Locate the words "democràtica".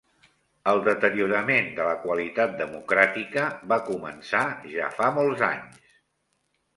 2.61-3.43